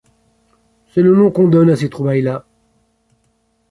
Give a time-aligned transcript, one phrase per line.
[0.87, 2.43] c’est le nom qu’on donne à ces trouvailles-là.